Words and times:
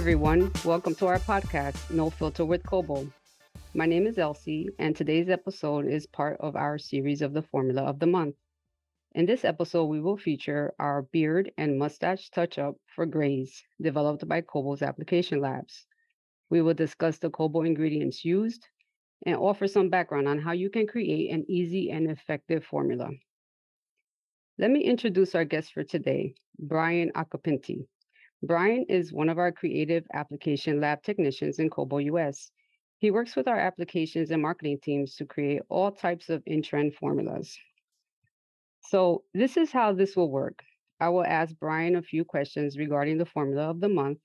everyone. 0.00 0.50
Welcome 0.64 0.94
to 0.94 1.08
our 1.08 1.18
podcast, 1.18 1.90
No 1.90 2.08
Filter 2.08 2.46
with 2.46 2.64
Kobo. 2.64 3.06
My 3.74 3.84
name 3.84 4.06
is 4.06 4.16
Elsie, 4.16 4.70
and 4.78 4.96
today's 4.96 5.28
episode 5.28 5.86
is 5.86 6.06
part 6.06 6.38
of 6.40 6.56
our 6.56 6.78
series 6.78 7.20
of 7.20 7.34
the 7.34 7.42
Formula 7.42 7.82
of 7.82 7.98
the 7.98 8.06
Month. 8.06 8.36
In 9.14 9.26
this 9.26 9.44
episode, 9.44 9.84
we 9.84 10.00
will 10.00 10.16
feature 10.16 10.72
our 10.78 11.02
beard 11.02 11.52
and 11.58 11.78
mustache 11.78 12.30
touch 12.30 12.58
up 12.58 12.76
for 12.96 13.04
grays 13.04 13.62
developed 13.78 14.26
by 14.26 14.40
Kobo's 14.40 14.80
application 14.80 15.42
labs. 15.42 15.84
We 16.48 16.62
will 16.62 16.72
discuss 16.72 17.18
the 17.18 17.28
Kobo 17.28 17.60
ingredients 17.64 18.24
used 18.24 18.66
and 19.26 19.36
offer 19.36 19.68
some 19.68 19.90
background 19.90 20.28
on 20.28 20.38
how 20.38 20.52
you 20.52 20.70
can 20.70 20.86
create 20.86 21.30
an 21.30 21.44
easy 21.46 21.90
and 21.90 22.10
effective 22.10 22.64
formula. 22.64 23.10
Let 24.56 24.70
me 24.70 24.80
introduce 24.80 25.34
our 25.34 25.44
guest 25.44 25.74
for 25.74 25.84
today, 25.84 26.36
Brian 26.58 27.12
Acopinti. 27.14 27.84
Brian 28.42 28.86
is 28.88 29.12
one 29.12 29.28
of 29.28 29.38
our 29.38 29.52
creative 29.52 30.04
application 30.14 30.80
lab 30.80 31.02
technicians 31.02 31.58
in 31.58 31.68
Kobo 31.68 31.98
US. 31.98 32.50
He 32.98 33.10
works 33.10 33.36
with 33.36 33.48
our 33.48 33.58
applications 33.58 34.30
and 34.30 34.40
marketing 34.40 34.78
teams 34.82 35.16
to 35.16 35.26
create 35.26 35.62
all 35.68 35.90
types 35.90 36.28
of 36.28 36.42
in-trend 36.46 36.94
formulas. 36.94 37.56
So 38.82 39.24
this 39.34 39.56
is 39.56 39.70
how 39.70 39.92
this 39.92 40.16
will 40.16 40.30
work. 40.30 40.62
I 41.00 41.08
will 41.10 41.24
ask 41.24 41.54
Brian 41.58 41.96
a 41.96 42.02
few 42.02 42.24
questions 42.24 42.78
regarding 42.78 43.18
the 43.18 43.26
formula 43.26 43.70
of 43.70 43.80
the 43.80 43.88
month, 43.88 44.18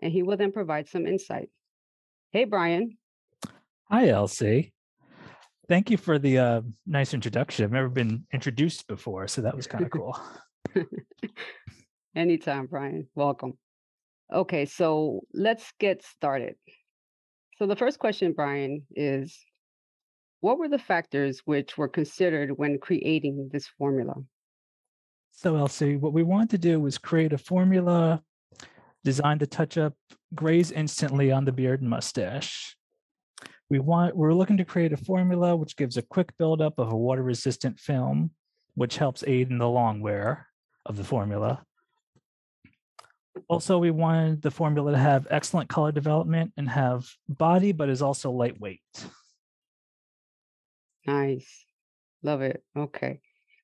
and 0.00 0.12
he 0.12 0.22
will 0.22 0.36
then 0.36 0.52
provide 0.52 0.88
some 0.88 1.06
insight. 1.06 1.48
Hey, 2.32 2.44
Brian. 2.44 2.98
Hi, 3.90 4.08
Elsie. 4.08 4.72
Thank 5.68 5.90
you 5.90 5.96
for 5.96 6.18
the 6.18 6.38
uh, 6.38 6.60
nice 6.86 7.14
introduction. 7.14 7.64
I've 7.64 7.72
never 7.72 7.88
been 7.88 8.24
introduced 8.32 8.86
before, 8.88 9.28
so 9.28 9.42
that 9.42 9.56
was 9.56 9.66
kind 9.66 9.84
of 9.84 9.90
cool. 9.90 10.18
Anytime, 12.16 12.66
Brian. 12.66 13.08
Welcome. 13.14 13.56
Okay, 14.32 14.64
so 14.64 15.22
let's 15.34 15.72
get 15.78 16.04
started. 16.04 16.54
So 17.58 17.66
the 17.66 17.76
first 17.76 17.98
question, 17.98 18.32
Brian, 18.32 18.82
is 18.94 19.36
what 20.40 20.58
were 20.58 20.68
the 20.68 20.78
factors 20.78 21.42
which 21.44 21.76
were 21.76 21.88
considered 21.88 22.56
when 22.56 22.78
creating 22.78 23.50
this 23.52 23.66
formula? 23.78 24.14
So, 25.32 25.56
Elsie, 25.56 25.96
what 25.96 26.12
we 26.12 26.22
wanted 26.22 26.50
to 26.50 26.58
do 26.58 26.80
was 26.80 26.98
create 26.98 27.32
a 27.32 27.38
formula 27.38 28.22
designed 29.04 29.40
to 29.40 29.46
touch 29.46 29.78
up 29.78 29.94
grays 30.34 30.70
instantly 30.70 31.32
on 31.32 31.44
the 31.44 31.52
beard 31.52 31.80
and 31.80 31.90
mustache. 31.90 32.76
We 33.68 33.78
want 33.78 34.16
we're 34.16 34.34
looking 34.34 34.56
to 34.58 34.64
create 34.64 34.92
a 34.92 34.96
formula 34.96 35.56
which 35.56 35.76
gives 35.76 35.96
a 35.96 36.02
quick 36.02 36.36
buildup 36.38 36.78
of 36.78 36.92
a 36.92 36.96
water-resistant 36.96 37.78
film, 37.78 38.32
which 38.74 38.96
helps 38.98 39.24
aid 39.26 39.50
in 39.50 39.58
the 39.58 39.68
long 39.68 40.00
wear 40.00 40.48
of 40.86 40.96
the 40.96 41.04
formula. 41.04 41.64
Also, 43.48 43.78
we 43.78 43.90
wanted 43.90 44.42
the 44.42 44.50
formula 44.50 44.92
to 44.92 44.98
have 44.98 45.26
excellent 45.30 45.68
color 45.68 45.92
development 45.92 46.52
and 46.56 46.68
have 46.68 47.08
body, 47.28 47.72
but 47.72 47.88
is 47.88 48.02
also 48.02 48.30
lightweight. 48.30 48.80
Nice. 51.06 51.64
Love 52.22 52.42
it. 52.42 52.62
Okay. 52.76 53.20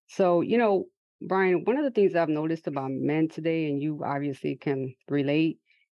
So, 0.08 0.40
you 0.40 0.58
know, 0.58 0.86
Brian, 1.20 1.64
one 1.64 1.76
of 1.76 1.84
the 1.84 1.90
things 1.90 2.14
I've 2.14 2.28
noticed 2.28 2.66
about 2.66 2.90
men 2.90 3.28
today, 3.28 3.68
and 3.68 3.80
you 3.80 4.02
obviously 4.04 4.56
can 4.56 4.94
relate, 5.08 5.58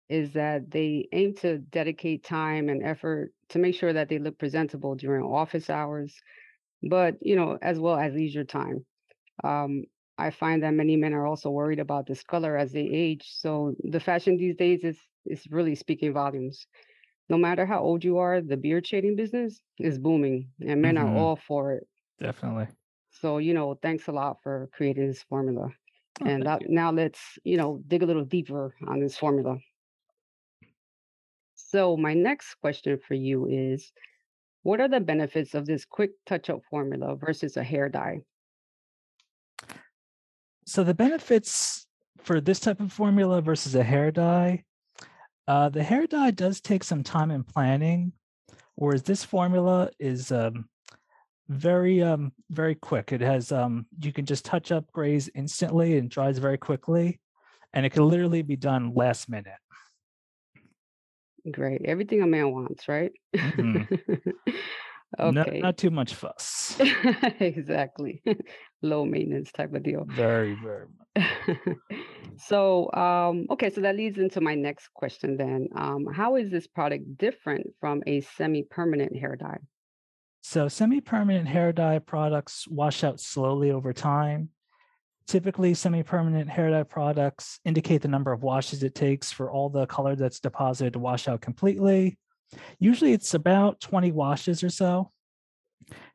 is 0.08 0.32
that 0.34 0.70
they 0.70 1.08
aim 1.12 1.34
to 1.34 1.58
dedicate 1.58 2.24
time 2.24 2.68
and 2.68 2.84
effort 2.84 3.32
to 3.48 3.58
make 3.58 3.74
sure 3.74 3.92
that 3.92 4.08
they 4.08 4.18
look 4.18 4.38
presentable 4.38 4.94
during 4.94 5.24
office 5.24 5.68
hours, 5.68 6.14
but, 6.82 7.16
you 7.20 7.34
know, 7.34 7.58
as 7.60 7.78
well 7.78 7.96
as 7.96 8.14
leisure 8.14 8.44
time. 8.44 8.86
Um, 9.42 9.84
I 10.18 10.30
find 10.30 10.62
that 10.62 10.72
many 10.74 10.96
men 10.96 11.14
are 11.14 11.26
also 11.26 11.50
worried 11.50 11.78
about 11.80 12.06
this 12.06 12.22
color 12.22 12.56
as 12.56 12.72
they 12.72 12.82
age. 12.84 13.24
So 13.26 13.74
the 13.80 14.00
fashion 14.00 14.36
these 14.36 14.56
days 14.56 14.84
is 14.84 14.98
is 15.26 15.46
really 15.50 15.74
speaking 15.74 16.12
volumes. 16.12 16.66
No 17.28 17.38
matter 17.38 17.66
how 17.66 17.80
old 17.80 18.04
you 18.04 18.18
are, 18.18 18.40
the 18.40 18.56
beard 18.56 18.86
shading 18.86 19.16
business 19.16 19.62
is 19.78 19.98
booming, 19.98 20.52
and 20.60 20.82
men 20.82 20.96
are 20.98 21.08
hmm 21.08 21.16
all 21.18 21.36
for 21.36 21.72
it. 21.72 21.88
Definitely. 22.18 22.68
So 23.10 23.38
you 23.38 23.52
know, 23.54 23.74
thanks 23.74 24.06
a 24.08 24.12
lot 24.12 24.42
for 24.42 24.68
creating 24.72 25.08
this 25.08 25.22
formula. 25.24 25.70
Oh, 26.22 26.26
And 26.26 26.46
that, 26.46 26.62
now 26.68 26.92
let's 26.92 27.38
you 27.44 27.56
know 27.56 27.82
dig 27.86 28.02
a 28.02 28.06
little 28.06 28.24
deeper 28.24 28.74
on 28.86 29.00
this 29.00 29.16
formula. 29.18 29.58
So 31.56 31.96
my 31.96 32.14
next 32.14 32.54
question 32.56 32.98
for 32.98 33.14
you 33.14 33.46
is, 33.48 33.92
what 34.62 34.80
are 34.80 34.88
the 34.88 35.00
benefits 35.00 35.54
of 35.54 35.66
this 35.66 35.84
quick 35.84 36.12
touch-up 36.26 36.62
formula 36.70 37.16
versus 37.16 37.56
a 37.56 37.64
hair 37.64 37.88
dye? 37.88 38.22
So 40.66 40.82
the 40.82 40.94
benefits 40.94 41.86
for 42.18 42.40
this 42.40 42.58
type 42.58 42.80
of 42.80 42.92
formula 42.92 43.40
versus 43.40 43.76
a 43.76 43.84
hair 43.84 44.10
dye, 44.10 44.64
uh, 45.46 45.68
the 45.68 45.82
hair 45.82 46.08
dye 46.08 46.32
does 46.32 46.60
take 46.60 46.82
some 46.82 47.04
time 47.04 47.30
and 47.30 47.46
planning, 47.46 48.12
whereas 48.74 49.04
this 49.04 49.24
formula 49.24 49.90
is 50.00 50.32
um, 50.32 50.68
very 51.48 52.02
um, 52.02 52.32
very 52.50 52.74
quick. 52.74 53.12
It 53.12 53.20
has 53.20 53.52
um, 53.52 53.86
you 54.00 54.12
can 54.12 54.26
just 54.26 54.44
touch 54.44 54.72
up 54.72 54.90
grays 54.90 55.30
instantly 55.36 55.98
and 55.98 56.10
dries 56.10 56.38
very 56.38 56.58
quickly, 56.58 57.20
and 57.72 57.86
it 57.86 57.90
can 57.90 58.08
literally 58.08 58.42
be 58.42 58.56
done 58.56 58.92
last 58.92 59.28
minute. 59.28 59.54
Great. 61.48 61.82
Everything 61.84 62.22
a 62.22 62.26
man 62.26 62.50
wants, 62.50 62.88
right? 62.88 63.12
hmm 63.36 63.82
Okay. 65.18 65.60
not 65.60 65.76
too 65.76 65.90
much 65.90 66.14
fuss. 66.14 66.76
Exactly. 67.40 68.22
Low 68.82 69.04
maintenance 69.04 69.52
type 69.52 69.74
of 69.74 69.82
deal. 69.82 70.04
Very 70.08 70.56
very. 70.62 70.86
much. 71.16 71.76
So, 72.38 72.92
um, 72.92 73.46
okay, 73.50 73.70
so 73.70 73.80
that 73.80 73.96
leads 73.96 74.18
into 74.18 74.40
my 74.40 74.54
next 74.54 74.92
question 74.94 75.36
then. 75.36 75.68
Um, 75.74 76.06
how 76.12 76.36
is 76.36 76.50
this 76.50 76.66
product 76.66 77.16
different 77.16 77.68
from 77.80 78.02
a 78.06 78.20
semi-permanent 78.20 79.16
hair 79.16 79.36
dye? 79.36 79.58
So 80.42 80.68
semi-permanent 80.68 81.48
hair 81.48 81.72
dye 81.72 81.98
products 81.98 82.68
wash 82.68 83.02
out 83.04 83.20
slowly 83.20 83.70
over 83.70 83.92
time. 83.92 84.50
Typically, 85.26 85.74
semi-permanent 85.74 86.48
hair 86.48 86.70
dye 86.70 86.84
products 86.84 87.58
indicate 87.64 88.02
the 88.02 88.08
number 88.08 88.32
of 88.32 88.42
washes 88.42 88.82
it 88.82 88.94
takes 88.94 89.32
for 89.32 89.50
all 89.50 89.68
the 89.68 89.86
color 89.86 90.14
that's 90.14 90.38
deposited 90.38 90.92
to 90.92 90.98
wash 90.98 91.26
out 91.26 91.40
completely. 91.40 92.18
Usually 92.78 93.12
it's 93.12 93.34
about 93.34 93.80
20 93.80 94.12
washes 94.12 94.62
or 94.62 94.70
so. 94.70 95.10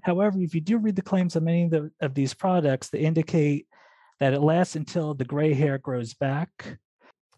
However, 0.02 0.40
if 0.40 0.54
you 0.54 0.62
do 0.62 0.78
read 0.78 0.96
the 0.96 1.02
claims 1.02 1.36
of 1.36 1.44
many 1.44 1.64
of, 1.66 1.72
the, 1.72 1.92
of 2.02 2.14
these 2.14 2.34
products, 2.34 2.90
they 2.90 3.00
indicate 3.00 3.68
that 4.20 4.34
it 4.34 4.42
lasts 4.42 4.76
until 4.76 5.14
the 5.14 5.26
gray 5.26 5.54
hair 5.54 5.78
grows 5.78 6.14
back, 6.14 6.78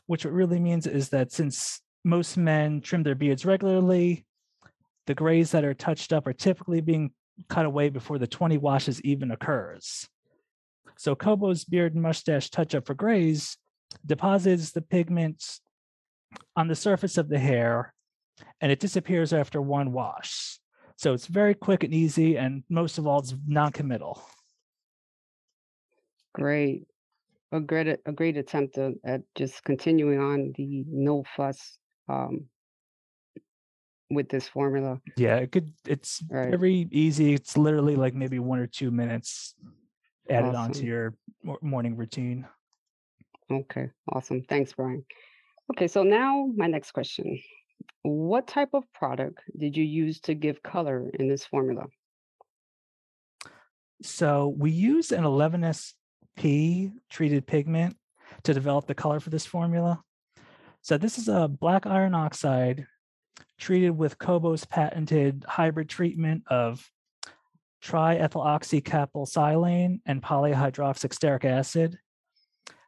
which 0.08 0.26
what 0.26 0.34
really 0.34 0.60
means 0.60 0.88
is 0.88 1.10
that 1.10 1.32
since 1.32 1.82
most 2.04 2.38
men 2.38 2.82
trim 2.82 3.04
their 3.04 3.16
beards 3.16 3.46
regularly, 3.46 4.26
the 5.08 5.16
grays 5.16 5.52
that 5.52 5.64
are 5.64 5.74
touched 5.74 6.14
up 6.14 6.28
are 6.28 6.34
typically 6.34 6.82
being 6.82 7.12
cut 7.50 7.66
away 7.66 7.90
before 7.90 8.18
the 8.18 8.28
20 8.28 8.58
washes 8.58 9.02
even 9.02 9.32
occurs. 9.32 10.08
So 10.98 11.16
Kobo's 11.16 11.66
beard 11.66 11.94
and 11.94 12.04
mustache 12.04 12.50
touch 12.50 12.76
up 12.76 12.86
for 12.86 12.94
grays 12.94 13.58
deposits 14.06 14.72
the 14.72 14.82
pigments 14.82 15.62
on 16.56 16.68
the 16.68 16.76
surface 16.76 17.18
of 17.18 17.30
the 17.30 17.40
hair 17.40 17.94
and 18.62 18.72
it 18.72 18.80
disappears 18.80 19.34
after 19.34 19.62
one 19.62 19.92
wash. 19.92 20.60
So 20.98 21.14
it's 21.14 21.28
very 21.28 21.54
quick 21.54 21.84
and 21.84 21.94
easy, 21.94 22.38
and 22.38 22.64
most 22.70 22.98
of 22.98 23.08
all, 23.08 23.20
it's 23.20 23.34
non-committal. 23.48 24.22
Great. 26.34 26.86
A 27.52 27.60
great 27.60 28.00
a 28.06 28.12
great 28.12 28.38
attempt 28.38 28.78
at, 28.80 28.94
at 29.06 29.22
just 29.36 29.64
continuing 29.64 30.20
on 30.20 30.54
the 30.58 30.84
no 30.88 31.24
fuss 31.36 31.78
um, 32.10 32.46
with 34.10 34.28
this 34.30 34.48
formula. 34.48 35.00
Yeah, 35.18 35.36
it 35.36 35.52
could. 35.52 35.72
It's 35.88 36.24
Right. 36.30 36.50
very 36.50 36.88
easy. 36.92 37.34
It's 37.36 37.56
literally 37.56 37.96
like 37.96 38.16
maybe 38.16 38.40
one 38.40 38.58
or 38.60 38.66
two 38.66 38.90
minutes 38.90 39.54
added 40.30 40.56
onto 40.56 40.80
Awesome. 40.80 40.86
your 40.88 41.14
morning 41.62 41.96
routine. 41.96 42.48
Okay, 43.52 43.90
awesome. 44.12 44.42
Thanks, 44.50 44.74
Brian. 44.74 45.06
Okay, 45.74 45.88
so 45.88 46.02
now 46.02 46.50
my 46.56 46.66
next 46.66 46.92
question. 46.92 47.40
What 48.04 48.48
type 48.48 48.70
of 48.74 48.92
product 48.94 49.40
did 49.58 49.78
you 49.78 49.84
use 49.84 50.20
to 50.22 50.34
give 50.34 50.64
color 50.64 51.10
in 51.14 51.28
this 51.28 51.46
formula? 51.46 51.86
So 54.02 54.54
we 54.58 54.72
use 54.72 55.12
an 55.12 55.24
11SP 55.24 56.92
treated 57.10 57.48
pigment 57.48 57.96
to 58.44 58.54
develop 58.54 58.88
the 58.88 58.96
color 58.96 59.20
for 59.20 59.30
this 59.30 59.46
formula. 59.46 60.02
So 60.82 60.98
this 60.98 61.18
is 61.18 61.30
a 61.30 61.48
black 61.48 61.86
iron 61.86 62.14
oxide 62.14 62.86
treated 63.58 63.92
with 63.92 64.18
Kobo's 64.18 64.66
patented 64.66 65.46
hybrid 65.48 65.88
treatment 65.88 66.44
of 66.48 66.86
triethoxycaprylylsilane 67.84 70.00
and 70.06 70.22
polyhydroxy 70.22 71.10
stearic 71.10 71.46
acid. 71.46 71.98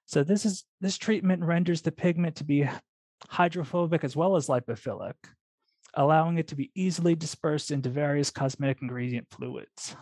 So 0.05 0.23
this 0.23 0.45
is 0.45 0.63
this 0.81 0.97
treatment 0.97 1.43
renders 1.43 1.81
the 1.81 1.91
pigment 1.91 2.35
to 2.37 2.43
be 2.43 2.67
hydrophobic 3.29 4.03
as 4.03 4.15
well 4.15 4.35
as 4.35 4.47
lipophilic, 4.47 5.15
allowing 5.93 6.37
it 6.37 6.47
to 6.49 6.55
be 6.55 6.71
easily 6.75 7.15
dispersed 7.15 7.71
into 7.71 7.89
various 7.89 8.29
cosmetic 8.29 8.81
ingredient 8.81 9.27
fluids. 9.31 9.95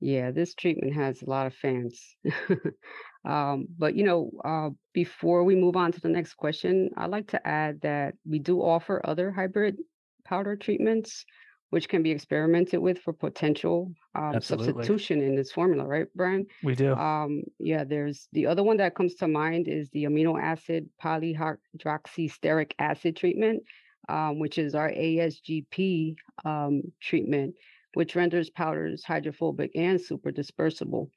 Yeah, 0.00 0.30
this 0.30 0.54
treatment 0.54 0.94
has 0.94 1.22
a 1.22 1.30
lot 1.30 1.46
of 1.46 1.54
fans. 1.54 2.16
um, 3.24 3.66
but 3.78 3.94
you 3.94 4.04
know, 4.04 4.30
uh, 4.44 4.70
before 4.92 5.44
we 5.44 5.56
move 5.56 5.76
on 5.76 5.92
to 5.92 6.00
the 6.00 6.08
next 6.08 6.34
question, 6.34 6.90
I'd 6.96 7.10
like 7.10 7.28
to 7.28 7.46
add 7.46 7.80
that 7.80 8.14
we 8.28 8.38
do 8.38 8.60
offer 8.60 9.00
other 9.04 9.30
hybrid 9.30 9.78
powder 10.24 10.56
treatments, 10.56 11.24
which 11.70 11.88
can 11.88 12.02
be 12.02 12.10
experimented 12.10 12.80
with 12.80 12.98
for 12.98 13.12
potential 13.12 13.92
um, 14.14 14.40
substitution 14.40 15.20
in 15.20 15.34
this 15.34 15.50
formula, 15.50 15.84
right, 15.84 16.06
Brian? 16.14 16.46
We 16.62 16.74
do. 16.74 16.94
Um, 16.94 17.42
yeah, 17.58 17.84
there's 17.84 18.28
the 18.32 18.46
other 18.46 18.62
one 18.62 18.76
that 18.76 18.94
comes 18.94 19.14
to 19.16 19.28
mind 19.28 19.66
is 19.68 19.90
the 19.90 20.04
amino 20.04 20.40
acid 20.40 20.88
polyhydroxystearic 21.02 22.72
acid 22.78 23.16
treatment, 23.16 23.62
um, 24.08 24.38
which 24.38 24.58
is 24.58 24.74
our 24.74 24.90
ASGP 24.90 26.14
um, 26.44 26.82
treatment, 27.00 27.54
which 27.94 28.14
renders 28.14 28.50
powders 28.50 29.02
hydrophobic 29.04 29.72
and 29.74 30.00
super 30.00 30.30
dispersible. 30.30 31.10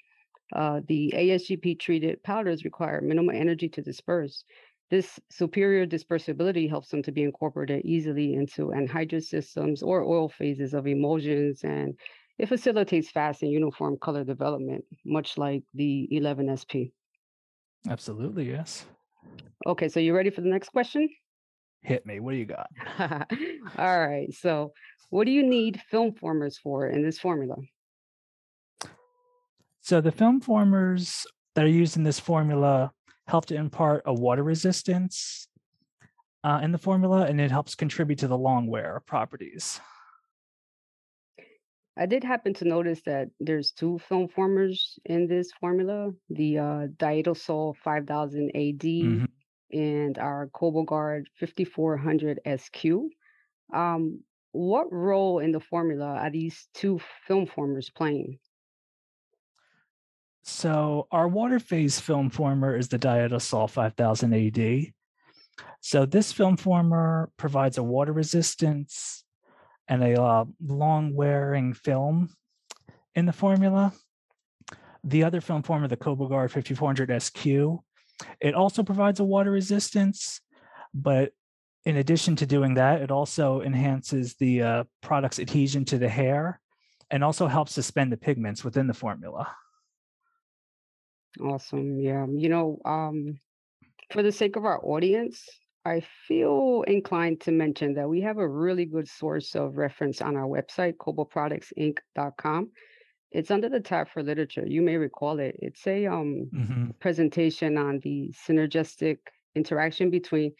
Uh, 0.55 0.81
the 0.87 1.13
ASGP 1.15 1.79
treated 1.79 2.23
powders 2.23 2.63
require 2.63 3.01
minimal 3.01 3.35
energy 3.35 3.69
to 3.69 3.83
disperse. 3.83 4.43
This 4.89 5.19
superior 5.29 5.85
dispersibility 5.85 6.67
helps 6.67 6.89
them 6.89 7.03
to 7.03 7.11
be 7.11 7.23
incorporated 7.23 7.85
easily 7.85 8.33
into 8.33 8.67
anhydrous 8.67 9.25
systems 9.25 9.83
or 9.83 10.03
oil 10.03 10.29
phases 10.29 10.73
of 10.73 10.87
emulsions, 10.87 11.63
and 11.63 11.93
it 12.39 12.49
facilitates 12.49 13.11
fast 13.11 13.43
and 13.43 13.51
uniform 13.51 13.97
color 14.01 14.23
development, 14.23 14.83
much 15.05 15.37
like 15.37 15.63
the 15.75 16.07
11SP. 16.11 16.91
Absolutely, 17.87 18.49
yes. 18.49 18.85
Okay, 19.67 19.89
so 19.89 19.99
you 19.99 20.15
ready 20.15 20.31
for 20.31 20.41
the 20.41 20.49
next 20.49 20.69
question? 20.69 21.07
Hit 21.81 22.05
me. 22.05 22.19
What 22.19 22.31
do 22.31 22.37
you 22.37 22.45
got? 22.45 22.69
All 23.77 23.99
right. 24.07 24.33
So, 24.33 24.73
what 25.11 25.25
do 25.25 25.31
you 25.31 25.43
need 25.43 25.81
film 25.89 26.13
formers 26.13 26.57
for 26.57 26.89
in 26.89 27.03
this 27.03 27.19
formula? 27.19 27.55
So 29.81 30.01
the 30.01 30.11
film 30.11 30.39
formers 30.39 31.25
that 31.55 31.65
are 31.65 31.69
used 31.69 31.97
in 31.97 32.03
this 32.03 32.19
formula 32.19 32.91
help 33.29 33.45
to 33.45 33.55
impart 33.55 34.01
a 34.05 34.13
water 34.13 34.43
resistance 34.43 35.47
uh, 36.43 36.59
in 36.63 36.71
the 36.71 36.77
formula, 36.77 37.25
and 37.25 37.39
it 37.39 37.51
helps 37.51 37.75
contribute 37.75 38.19
to 38.19 38.27
the 38.27 38.37
long 38.37 38.67
wear 38.67 39.01
properties. 39.05 39.79
I 41.97 42.05
did 42.05 42.23
happen 42.23 42.53
to 42.55 42.65
notice 42.65 43.01
that 43.05 43.27
there's 43.39 43.71
two 43.71 43.99
film 44.07 44.29
formers 44.29 44.97
in 45.05 45.27
this 45.27 45.51
formula, 45.59 46.11
the 46.29 46.57
uh, 46.57 46.87
Daitosol 46.97 47.75
5000 47.83 48.51
AD 48.55 48.83
Mhm. 48.83 49.27
and 49.71 50.17
our 50.17 50.47
KoboGuard 50.47 51.25
5400 51.39 52.39
SQ. 52.45 53.09
Um, 53.73 54.23
what 54.53 54.91
role 54.91 55.39
in 55.39 55.51
the 55.51 55.59
formula 55.59 56.05
are 56.05 56.31
these 56.31 56.67
two 56.73 56.99
film 57.27 57.45
formers 57.45 57.89
playing? 57.89 58.39
So 60.43 61.07
our 61.11 61.27
water 61.27 61.59
phase 61.59 61.99
film 61.99 62.29
former 62.29 62.75
is 62.75 62.87
the 62.87 62.99
Daitosol 62.99 63.69
5000 63.69 64.33
AD. 64.33 64.93
So 65.81 66.05
this 66.05 66.31
film 66.31 66.57
former 66.57 67.31
provides 67.37 67.77
a 67.77 67.83
water 67.83 68.13
resistance 68.13 69.23
and 69.87 70.03
a 70.03 70.21
uh, 70.21 70.45
long 70.61 71.15
wearing 71.15 71.73
film 71.73 72.29
in 73.15 73.25
the 73.25 73.33
formula. 73.33 73.93
The 75.03 75.23
other 75.23 75.41
film 75.41 75.63
former, 75.63 75.87
the 75.87 75.97
KoboGuard 75.97 76.51
5400 76.51 77.21
SQ, 77.21 77.45
it 78.41 78.53
also 78.53 78.83
provides 78.83 79.19
a 79.19 79.23
water 79.23 79.51
resistance, 79.51 80.41
but 80.93 81.31
in 81.85 81.97
addition 81.97 82.35
to 82.37 82.45
doing 82.45 82.73
that, 82.73 83.01
it 83.01 83.11
also 83.11 83.61
enhances 83.61 84.35
the 84.35 84.61
uh, 84.61 84.83
product's 85.01 85.39
adhesion 85.39 85.85
to 85.85 85.97
the 85.97 86.09
hair 86.09 86.59
and 87.09 87.23
also 87.23 87.47
helps 87.47 87.73
suspend 87.73 88.11
the 88.11 88.17
pigments 88.17 88.63
within 88.63 88.87
the 88.87 88.93
formula. 88.93 89.55
Awesome. 91.39 91.99
Yeah. 91.99 92.25
You 92.29 92.49
know, 92.49 92.79
um, 92.85 93.39
for 94.11 94.23
the 94.23 94.31
sake 94.31 94.55
of 94.55 94.65
our 94.65 94.83
audience, 94.83 95.47
I 95.85 96.01
feel 96.27 96.83
inclined 96.87 97.41
to 97.41 97.51
mention 97.51 97.93
that 97.95 98.09
we 98.09 98.21
have 98.21 98.37
a 98.37 98.47
really 98.47 98.85
good 98.85 99.07
source 99.07 99.55
of 99.55 99.77
reference 99.77 100.21
on 100.21 100.35
our 100.35 100.47
website, 100.47 100.95
koboproductsinc.com. 100.97 102.71
It's 103.31 103.51
under 103.51 103.69
the 103.69 103.79
tab 103.79 104.09
for 104.09 104.23
literature. 104.23 104.65
You 104.65 104.81
may 104.81 104.97
recall 104.97 105.39
it. 105.39 105.55
It's 105.59 105.85
a 105.87 106.07
um, 106.07 106.49
Mhm. 106.53 106.99
presentation 106.99 107.77
on 107.77 107.99
the 107.99 108.33
synergistic 108.47 109.19
interaction 109.55 110.09
between 110.09 110.53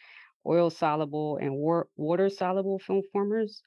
oil 0.46 0.70
soluble 0.70 1.36
and 1.36 1.52
war- 1.56 1.88
water 1.96 2.28
soluble 2.28 2.78
film 2.78 3.02
formers. 3.12 3.62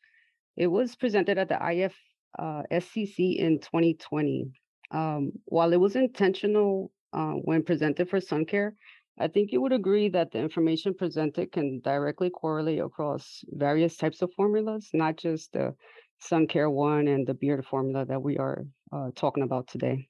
It 0.56 0.68
was 0.68 0.96
presented 0.96 1.38
at 1.38 1.50
the 1.50 1.60
IF 1.62 1.96
uh, 2.40 2.64
SCC 2.72 3.38
in 3.38 3.60
2020. 3.60 4.52
Um, 4.94 5.32
while 5.46 5.74
it 5.74 5.80
was 5.80 5.96
intentional 5.96 6.92
uh, 7.12 7.34
when 7.34 7.64
presented 7.64 8.10
for 8.10 8.22
sun 8.22 8.46
care, 8.46 8.76
I 9.20 9.28
think 9.28 9.52
you 9.52 9.62
would 9.62 9.74
agree 9.74 10.10
that 10.10 10.32
the 10.32 10.40
information 10.40 10.94
presented 10.94 11.52
can 11.52 11.82
directly 11.82 12.30
correlate 12.30 12.80
across 12.80 13.44
various 13.50 13.98
types 13.98 14.22
of 14.22 14.32
formulas, 14.36 14.90
not 14.94 15.18
just 15.18 15.52
the 15.54 15.76
sun 16.20 16.48
care 16.48 16.70
one 16.70 17.08
and 17.08 17.28
the 17.28 17.34
beard 17.34 17.66
formula 17.66 18.06
that 18.06 18.22
we 18.22 18.38
are 18.38 18.66
uh, 18.92 19.10
talking 19.16 19.44
about 19.44 19.68
today. 19.68 20.08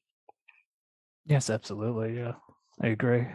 Yes, 1.25 1.49
absolutely. 1.49 2.17
Yeah, 2.17 2.33
I 2.81 2.87
agree. 2.87 3.25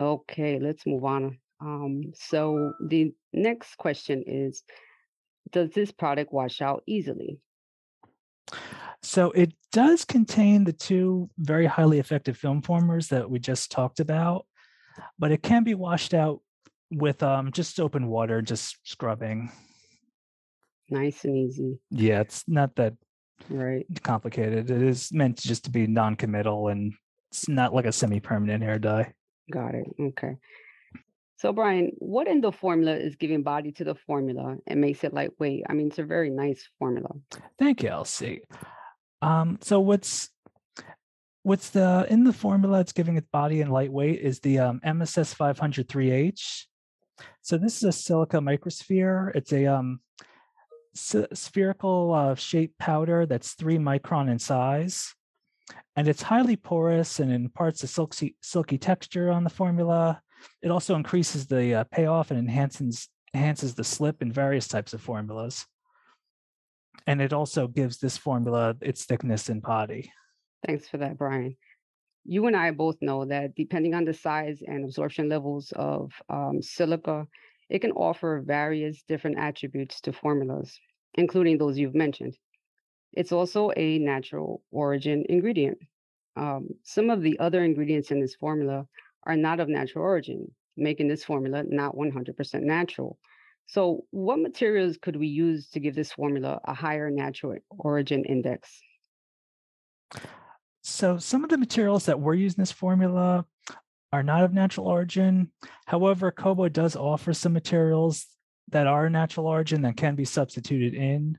Okay, 0.00 0.58
let's 0.58 0.86
move 0.86 1.04
on. 1.04 1.38
Um, 1.60 2.12
so 2.14 2.72
the 2.88 3.12
next 3.32 3.76
question 3.76 4.22
is, 4.26 4.62
does 5.50 5.70
this 5.70 5.92
product 5.92 6.32
wash 6.32 6.60
out 6.60 6.82
easily? 6.86 7.40
So 9.02 9.30
it 9.30 9.52
does 9.72 10.04
contain 10.04 10.64
the 10.64 10.72
two 10.72 11.30
very 11.38 11.66
highly 11.66 11.98
effective 11.98 12.36
film 12.36 12.62
formers 12.62 13.08
that 13.08 13.30
we 13.30 13.38
just 13.38 13.70
talked 13.70 14.00
about, 14.00 14.46
but 15.18 15.30
it 15.30 15.42
can 15.42 15.62
be 15.64 15.74
washed 15.74 16.14
out 16.14 16.40
with 16.90 17.22
um, 17.22 17.52
just 17.52 17.78
open 17.78 18.08
water, 18.08 18.42
just 18.42 18.76
scrubbing. 18.84 19.52
Nice 20.90 21.24
and 21.24 21.36
easy, 21.36 21.78
Yeah, 21.90 22.20
it's 22.22 22.44
not 22.48 22.74
that 22.76 22.94
right? 23.50 23.86
complicated. 24.02 24.70
It 24.70 24.82
is 24.82 25.12
meant 25.12 25.36
just 25.36 25.64
to 25.64 25.70
be 25.70 25.86
non-committal 25.86 26.68
and 26.68 26.94
it's 27.30 27.46
not 27.48 27.74
like 27.74 27.84
a 27.84 27.92
semi-permanent 27.92 28.62
hair 28.62 28.78
dye. 28.78 29.12
Got 29.52 29.74
it. 29.74 29.86
Okay. 30.00 30.36
So, 31.36 31.52
Brian, 31.52 31.92
what 31.98 32.26
in 32.26 32.40
the 32.40 32.50
formula 32.50 32.96
is 32.96 33.14
giving 33.16 33.42
body 33.42 33.70
to 33.72 33.84
the 33.84 33.94
formula 33.94 34.56
and 34.66 34.80
makes 34.80 35.04
it 35.04 35.14
lightweight? 35.14 35.64
I 35.68 35.74
mean, 35.74 35.88
it's 35.88 35.98
a 35.98 36.04
very 36.04 36.30
nice 36.30 36.68
formula. 36.78 37.10
Thank 37.58 37.82
you, 37.82 37.90
Elsie. 37.90 38.40
Um, 39.22 39.58
so 39.60 39.80
what's 39.80 40.30
what's 41.42 41.70
the 41.70 42.06
in 42.10 42.24
the 42.24 42.32
formula 42.32 42.80
it's 42.80 42.92
giving 42.92 43.16
it 43.16 43.30
body 43.30 43.60
and 43.60 43.72
lightweight 43.72 44.20
is 44.20 44.40
the 44.40 44.58
um, 44.58 44.80
MSS 44.84 45.34
503H. 45.34 46.64
So 47.42 47.58
this 47.58 47.78
is 47.78 47.84
a 47.84 47.92
silica 47.92 48.38
microsphere. 48.38 49.34
It's 49.34 49.52
a 49.52 49.66
um, 49.66 50.00
s- 50.94 51.26
spherical 51.32 52.12
uh, 52.12 52.34
shaped 52.34 52.78
powder 52.78 53.26
that's 53.26 53.54
three 53.54 53.78
micron 53.78 54.30
in 54.30 54.38
size, 54.38 55.14
and 55.96 56.06
it's 56.06 56.22
highly 56.22 56.56
porous 56.56 57.18
and 57.18 57.32
imparts 57.32 57.82
a 57.82 57.86
silky 57.86 58.36
silky 58.42 58.78
texture 58.78 59.30
on 59.30 59.42
the 59.42 59.50
formula. 59.50 60.20
It 60.62 60.70
also 60.70 60.94
increases 60.94 61.46
the 61.46 61.74
uh, 61.74 61.84
payoff 61.90 62.30
and 62.30 62.38
enhances 62.38 63.08
enhances 63.34 63.74
the 63.74 63.84
slip 63.84 64.22
in 64.22 64.32
various 64.32 64.68
types 64.68 64.94
of 64.94 65.00
formulas 65.00 65.66
and 67.06 67.20
it 67.20 67.32
also 67.32 67.66
gives 67.68 67.98
this 67.98 68.16
formula 68.16 68.76
its 68.80 69.04
thickness 69.04 69.48
and 69.48 69.62
body. 69.62 70.12
Thanks 70.66 70.88
for 70.88 70.98
that, 70.98 71.16
Brian. 71.16 71.56
You 72.24 72.46
and 72.46 72.56
I 72.56 72.72
both 72.72 72.96
know 73.00 73.24
that 73.24 73.54
depending 73.54 73.94
on 73.94 74.04
the 74.04 74.12
size 74.12 74.58
and 74.66 74.84
absorption 74.84 75.28
levels 75.28 75.72
of 75.76 76.12
um, 76.28 76.60
silica, 76.60 77.26
it 77.70 77.80
can 77.80 77.92
offer 77.92 78.42
various 78.44 79.02
different 79.02 79.38
attributes 79.38 80.00
to 80.02 80.12
formulas, 80.12 80.78
including 81.14 81.58
those 81.58 81.78
you've 81.78 81.94
mentioned. 81.94 82.36
It's 83.12 83.32
also 83.32 83.70
a 83.76 83.98
natural 83.98 84.62
origin 84.70 85.24
ingredient. 85.28 85.78
Um, 86.36 86.68
some 86.82 87.10
of 87.10 87.22
the 87.22 87.38
other 87.38 87.64
ingredients 87.64 88.10
in 88.10 88.20
this 88.20 88.34
formula 88.34 88.86
are 89.24 89.36
not 89.36 89.60
of 89.60 89.68
natural 89.68 90.04
origin, 90.04 90.50
making 90.76 91.08
this 91.08 91.24
formula 91.24 91.64
not 91.66 91.96
100% 91.96 92.62
natural. 92.62 93.18
So, 93.68 94.04
what 94.10 94.38
materials 94.38 94.96
could 95.00 95.16
we 95.16 95.28
use 95.28 95.68
to 95.70 95.80
give 95.80 95.94
this 95.94 96.12
formula 96.12 96.60
a 96.64 96.74
higher 96.74 97.10
natural 97.10 97.58
origin 97.70 98.24
index? 98.24 98.80
So 100.82 101.18
some 101.18 101.44
of 101.44 101.50
the 101.50 101.58
materials 101.58 102.06
that 102.06 102.18
we're 102.18 102.32
using 102.32 102.62
this 102.62 102.72
formula 102.72 103.44
are 104.10 104.22
not 104.22 104.42
of 104.42 104.54
natural 104.54 104.88
origin. 104.88 105.52
However, 105.84 106.30
Kobo 106.30 106.70
does 106.70 106.96
offer 106.96 107.34
some 107.34 107.52
materials 107.52 108.26
that 108.70 108.86
are 108.86 109.10
natural 109.10 109.46
origin 109.46 109.82
that 109.82 109.98
can 109.98 110.14
be 110.14 110.24
substituted 110.24 110.94
in. 110.94 111.36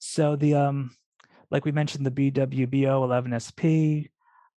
So 0.00 0.34
the 0.34 0.56
um, 0.56 0.90
like 1.52 1.64
we 1.64 1.70
mentioned, 1.70 2.04
the 2.04 2.10
BWBO 2.10 3.06
11SP 3.06 4.10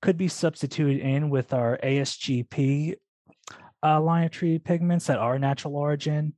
could 0.01 0.17
be 0.17 0.29
substituted 0.29 1.01
in 1.01 1.29
with 1.29 1.53
our 1.53 1.77
ASGP 1.83 2.95
uh, 3.83 4.01
line 4.01 4.25
of 4.25 4.31
treated 4.31 4.65
pigments 4.65 5.07
that 5.07 5.19
are 5.19 5.41
natural 5.41 5.75
origin. 5.75 6.35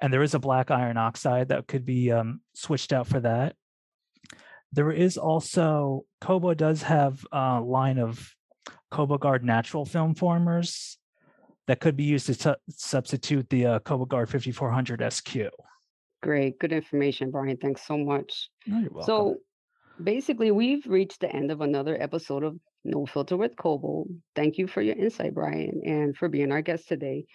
And 0.00 0.12
there 0.12 0.22
is 0.22 0.34
a 0.34 0.38
black 0.38 0.70
iron 0.70 0.96
oxide 0.96 1.48
that 1.48 1.66
could 1.66 1.84
be 1.84 2.12
um, 2.12 2.40
switched 2.54 2.92
out 2.92 3.06
for 3.06 3.20
that. 3.20 3.54
There 4.72 4.90
is 4.90 5.16
also 5.16 6.04
Kobo 6.20 6.54
does 6.54 6.82
have 6.82 7.24
a 7.32 7.60
line 7.60 7.98
of 7.98 8.34
KoboGuard 8.92 9.42
natural 9.42 9.84
film 9.84 10.14
formers 10.14 10.98
that 11.66 11.80
could 11.80 11.96
be 11.96 12.04
used 12.04 12.26
to 12.26 12.34
su- 12.34 12.54
substitute 12.70 13.48
the 13.50 13.66
uh, 13.66 13.78
KoboGuard 13.80 14.28
5400 14.28 15.12
SQ. 15.12 15.36
Great, 16.22 16.58
good 16.58 16.72
information, 16.72 17.30
Brian. 17.30 17.56
Thanks 17.56 17.86
so 17.86 17.98
much. 17.98 18.48
Oh. 18.70 19.02
So 19.02 19.36
basically, 20.02 20.50
we've 20.50 20.86
reached 20.86 21.20
the 21.20 21.34
end 21.34 21.50
of 21.50 21.60
another 21.60 22.00
episode 22.00 22.44
of 22.44 22.58
No 22.84 23.06
Filter 23.06 23.36
with 23.36 23.56
Kobo. 23.56 24.06
Thank 24.34 24.58
you 24.58 24.66
for 24.66 24.82
your 24.82 24.96
insight, 24.96 25.34
Brian, 25.34 25.82
and 25.84 26.16
for 26.16 26.28
being 26.28 26.52
our 26.52 26.62
guest 26.62 26.88
today. 26.88 27.26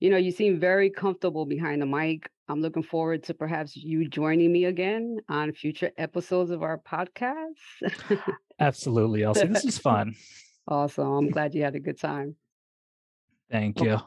You 0.00 0.10
know, 0.10 0.16
you 0.16 0.32
seem 0.32 0.58
very 0.58 0.90
comfortable 0.90 1.46
behind 1.46 1.80
the 1.80 1.86
mic. 1.86 2.28
I'm 2.48 2.60
looking 2.60 2.82
forward 2.82 3.22
to 3.24 3.34
perhaps 3.34 3.76
you 3.76 4.08
joining 4.08 4.52
me 4.52 4.66
again 4.66 5.18
on 5.28 5.52
future 5.52 5.92
episodes 5.96 6.50
of 6.50 6.62
our 6.62 6.78
podcast. 6.78 7.54
Absolutely, 8.60 9.22
Elsie. 9.22 9.46
This 9.46 9.64
is 9.64 9.78
fun. 9.78 10.14
awesome. 10.68 11.06
I'm 11.06 11.30
glad 11.30 11.54
you 11.54 11.62
had 11.62 11.74
a 11.74 11.80
good 11.80 11.98
time. 11.98 12.36
Thank 13.50 13.80
you. 13.80 13.98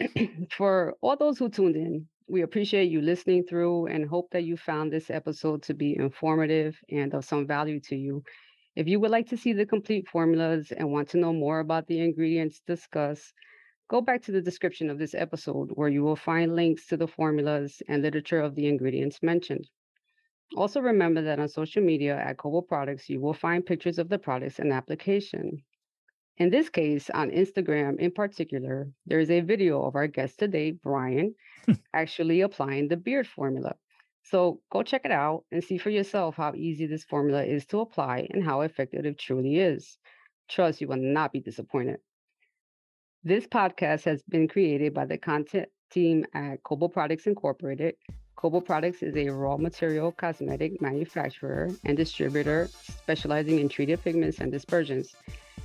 For 0.50 0.94
all 1.00 1.16
those 1.16 1.38
who 1.38 1.48
tuned 1.48 1.76
in, 1.76 2.06
we 2.28 2.42
appreciate 2.42 2.90
you 2.90 3.00
listening 3.00 3.44
through 3.44 3.86
and 3.86 4.08
hope 4.08 4.28
that 4.32 4.44
you 4.44 4.56
found 4.56 4.92
this 4.92 5.10
episode 5.10 5.62
to 5.64 5.74
be 5.74 5.96
informative 5.96 6.78
and 6.90 7.12
of 7.14 7.24
some 7.24 7.46
value 7.46 7.80
to 7.80 7.96
you. 7.96 8.22
If 8.76 8.88
you 8.88 8.98
would 9.00 9.10
like 9.10 9.28
to 9.28 9.36
see 9.36 9.52
the 9.52 9.66
complete 9.66 10.08
formulas 10.08 10.72
and 10.76 10.90
want 10.90 11.10
to 11.10 11.18
know 11.18 11.32
more 11.32 11.60
about 11.60 11.86
the 11.86 12.00
ingredients 12.00 12.60
discussed, 12.66 13.32
go 13.88 14.00
back 14.00 14.22
to 14.22 14.32
the 14.32 14.42
description 14.42 14.90
of 14.90 14.98
this 14.98 15.14
episode 15.14 15.70
where 15.74 15.88
you 15.88 16.02
will 16.02 16.16
find 16.16 16.56
links 16.56 16.86
to 16.86 16.96
the 16.96 17.06
formulas 17.08 17.82
and 17.88 18.02
literature 18.02 18.40
of 18.40 18.54
the 18.54 18.66
ingredients 18.66 19.22
mentioned. 19.22 19.68
Also, 20.56 20.80
remember 20.80 21.22
that 21.22 21.38
on 21.40 21.48
social 21.48 21.82
media 21.82 22.16
at 22.16 22.38
Kobo 22.38 22.60
Products, 22.62 23.08
you 23.08 23.20
will 23.20 23.34
find 23.34 23.66
pictures 23.66 23.98
of 23.98 24.08
the 24.08 24.18
products 24.18 24.58
and 24.58 24.72
application. 24.72 25.62
In 26.38 26.50
this 26.50 26.68
case, 26.68 27.10
on 27.10 27.30
Instagram 27.30 27.98
in 27.98 28.10
particular, 28.10 28.88
there 29.06 29.20
is 29.20 29.30
a 29.30 29.40
video 29.40 29.82
of 29.84 29.94
our 29.96 30.06
guest 30.06 30.38
today, 30.38 30.72
Brian, 30.72 31.34
actually 31.94 32.40
applying 32.40 32.88
the 32.88 32.96
beard 32.96 33.26
formula. 33.26 33.76
So 34.22 34.60
go 34.70 34.82
check 34.82 35.02
it 35.04 35.12
out 35.12 35.44
and 35.52 35.62
see 35.62 35.78
for 35.78 35.90
yourself 35.90 36.36
how 36.36 36.54
easy 36.54 36.86
this 36.86 37.04
formula 37.04 37.44
is 37.44 37.66
to 37.66 37.80
apply 37.80 38.26
and 38.30 38.42
how 38.44 38.62
effective 38.62 39.04
it 39.06 39.18
truly 39.18 39.56
is. 39.58 39.98
Trust 40.48 40.80
you 40.80 40.88
will 40.88 40.96
not 40.96 41.32
be 41.32 41.40
disappointed. 41.40 42.00
This 43.26 43.46
podcast 43.46 44.04
has 44.04 44.22
been 44.24 44.46
created 44.48 44.92
by 44.92 45.06
the 45.06 45.16
content 45.16 45.70
team 45.90 46.26
at 46.34 46.62
Kobo 46.62 46.88
Products 46.88 47.26
Incorporated. 47.26 47.94
Kobo 48.36 48.60
Products 48.60 49.02
is 49.02 49.16
a 49.16 49.30
raw 49.30 49.56
material 49.56 50.12
cosmetic 50.12 50.82
manufacturer 50.82 51.70
and 51.86 51.96
distributor 51.96 52.68
specializing 52.82 53.60
in 53.60 53.70
treated 53.70 54.04
pigments 54.04 54.40
and 54.40 54.52
dispersions. 54.52 55.16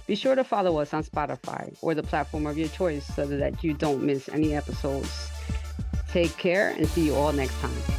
Be 0.08 0.16
sure 0.16 0.36
to 0.36 0.44
follow 0.46 0.78
us 0.78 0.94
on 0.94 1.04
Spotify 1.04 1.76
or 1.82 1.94
the 1.94 2.02
platform 2.04 2.48
of 2.48 2.58
your 2.58 2.70
choice 2.70 3.06
so 3.06 3.26
that 3.28 3.62
you 3.62 3.74
don't 3.74 4.04
miss 4.04 4.30
any 4.30 4.56
episodes. 4.56 5.30
Take 6.08 6.38
care 6.38 6.70
and 6.78 6.88
see 6.88 7.08
you 7.08 7.16
all 7.16 7.34
next 7.34 7.60
time. 7.60 7.99